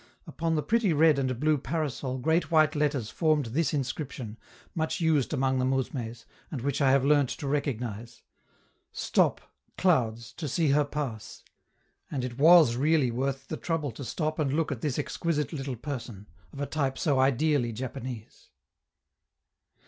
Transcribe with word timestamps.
Upon 0.25 0.55
the 0.55 0.63
pretty 0.63 0.93
red 0.93 1.19
and 1.19 1.39
blue 1.39 1.59
parasol 1.59 2.17
great 2.17 2.49
white 2.49 2.73
letters 2.73 3.11
formed 3.11 3.45
this 3.53 3.71
inscription, 3.71 4.39
much 4.73 4.99
used 4.99 5.31
among 5.31 5.59
the 5.59 5.63
mousmes, 5.63 6.25
and 6.49 6.59
which 6.61 6.81
I 6.81 6.89
have 6.89 7.05
learned 7.05 7.29
to 7.29 7.47
recognize: 7.47 8.23
'Stop! 8.91 9.41
clouds, 9.77 10.31
to 10.37 10.47
see 10.47 10.69
her 10.69 10.85
pass!' 10.85 11.43
And 12.09 12.23
it 12.23 12.39
was 12.39 12.77
really 12.77 13.11
worth 13.11 13.47
the 13.47 13.57
trouble 13.57 13.91
to 13.91 14.03
stop 14.03 14.39
and 14.39 14.51
look 14.51 14.71
at 14.71 14.81
this 14.81 14.97
exquisite 14.97 15.53
little 15.53 15.75
person, 15.75 16.25
of 16.51 16.59
a 16.59 16.65
type 16.65 16.97
so 16.97 17.19
ideally 17.19 17.71
Japanese. 17.71 18.49